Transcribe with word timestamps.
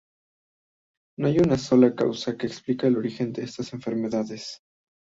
No 1.19 1.27
hay 1.27 1.37
una 1.37 1.59
sola 1.59 1.93
causa 1.93 2.35
que 2.35 2.47
explique 2.47 2.87
el 2.87 2.97
origen 2.97 3.33
de 3.33 3.43
estas 3.43 3.71
enfermedades. 3.73 4.63